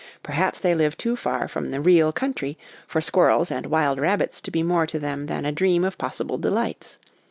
Perhaps 0.23 0.57
they 0.61 0.73
live 0.73 0.97
too 0.97 1.15
far 1.15 1.47
from 1.47 1.69
the 1.69 1.79
'real 1.79 2.11
country* 2.11 2.57
for 2.87 3.01
squirrels 3.01 3.51
and 3.51 3.67
wild 3.67 3.99
rabbits 3.99 4.41
to 4.41 4.49
be 4.49 4.63
more 4.63 4.87
to 4.87 4.97
them 4.97 5.27
than 5.27 5.45
a 5.45 5.51
dream 5.51 5.83
of 5.83 5.99
possible 5.99 6.39
delights. 6.39 6.97